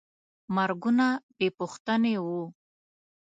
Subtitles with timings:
[0.55, 1.07] مرګونه
[1.37, 2.43] بېپوښتنې وو.